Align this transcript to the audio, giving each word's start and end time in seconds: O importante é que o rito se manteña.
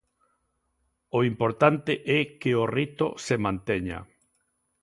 O 1.17 1.19
importante 1.31 1.93
é 2.17 2.19
que 2.39 2.51
o 2.63 2.65
rito 2.77 3.07
se 3.25 3.35
manteña. 3.45 3.99